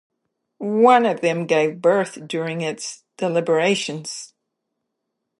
One 0.65 1.05
of 1.05 1.21
them 1.21 1.45
gave 1.45 1.79
birth 1.79 2.27
during 2.27 2.61
its 2.61 3.03
deliberations. 3.17 4.33